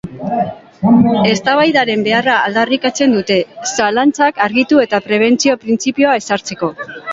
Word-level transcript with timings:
Eztabaidaren 1.31 2.05
beharra 2.07 2.37
aldarrikatzen 2.47 3.13
dute, 3.19 3.39
zalantzak 3.73 4.43
argitu 4.49 4.83
eta 4.87 5.03
prebentzio-printzipioa 5.11 6.19
ezartzeko. 6.25 6.75